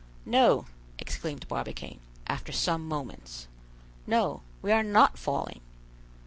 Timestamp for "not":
4.81-5.15